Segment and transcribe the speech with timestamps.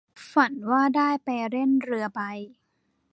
[0.31, 2.19] ฝันว่าได้ไปเล่นเรือใบ